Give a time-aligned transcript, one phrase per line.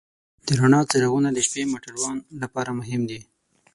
[0.45, 3.19] د رڼا څراغونه د شپې موټروان لپاره مهم دي.